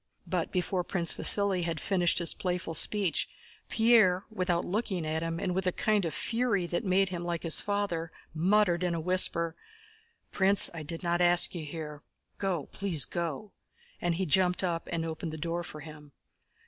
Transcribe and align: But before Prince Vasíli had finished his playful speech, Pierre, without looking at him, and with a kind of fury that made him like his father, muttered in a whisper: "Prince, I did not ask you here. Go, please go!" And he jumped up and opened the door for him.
But 0.25 0.51
before 0.51 0.83
Prince 0.83 1.13
Vasíli 1.13 1.61
had 1.61 1.79
finished 1.79 2.17
his 2.17 2.33
playful 2.33 2.73
speech, 2.73 3.29
Pierre, 3.69 4.25
without 4.31 4.65
looking 4.65 5.05
at 5.05 5.21
him, 5.21 5.39
and 5.39 5.53
with 5.53 5.67
a 5.67 5.71
kind 5.71 6.05
of 6.05 6.13
fury 6.15 6.65
that 6.65 6.83
made 6.83 7.09
him 7.09 7.23
like 7.23 7.43
his 7.43 7.61
father, 7.61 8.11
muttered 8.33 8.83
in 8.83 8.95
a 8.95 8.99
whisper: 8.99 9.55
"Prince, 10.31 10.71
I 10.73 10.81
did 10.81 11.03
not 11.03 11.21
ask 11.21 11.53
you 11.53 11.63
here. 11.63 12.01
Go, 12.39 12.65
please 12.71 13.05
go!" 13.05 13.51
And 14.01 14.15
he 14.15 14.25
jumped 14.25 14.63
up 14.63 14.89
and 14.91 15.05
opened 15.05 15.33
the 15.33 15.37
door 15.37 15.61
for 15.61 15.81
him. 15.81 16.13